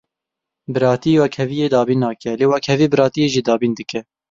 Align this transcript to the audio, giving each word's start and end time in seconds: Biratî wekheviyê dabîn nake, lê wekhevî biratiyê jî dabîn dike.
Biratî 0.73 1.11
wekheviyê 1.21 1.67
dabîn 1.75 1.99
nake, 2.05 2.31
lê 2.39 2.45
wekhevî 2.53 2.87
biratiyê 2.91 3.27
jî 3.33 3.41
dabîn 3.49 3.73
dike. 3.79 3.99